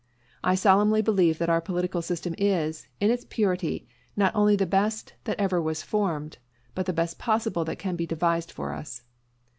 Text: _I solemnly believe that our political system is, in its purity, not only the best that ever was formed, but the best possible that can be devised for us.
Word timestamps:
_I 0.43 0.55
solemnly 0.55 1.03
believe 1.03 1.37
that 1.37 1.47
our 1.47 1.61
political 1.61 2.01
system 2.01 2.33
is, 2.39 2.87
in 2.99 3.11
its 3.11 3.23
purity, 3.23 3.87
not 4.17 4.33
only 4.33 4.55
the 4.55 4.65
best 4.65 5.13
that 5.25 5.39
ever 5.39 5.61
was 5.61 5.83
formed, 5.83 6.39
but 6.73 6.87
the 6.87 6.91
best 6.91 7.19
possible 7.19 7.63
that 7.65 7.75
can 7.77 7.95
be 7.95 8.07
devised 8.07 8.51
for 8.51 8.73
us. 8.73 9.03